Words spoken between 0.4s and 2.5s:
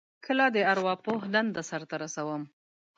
د ارواپوه دنده سرته رسوم.